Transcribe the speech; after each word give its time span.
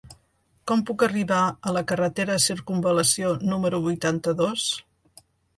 Com 0.71 0.79
puc 0.89 1.03
arribar 1.07 1.41
a 1.71 1.75
la 1.75 1.83
carretera 1.93 2.39
Circumval·lació 2.47 3.35
número 3.53 3.85
vuitanta-dos? 3.87 4.69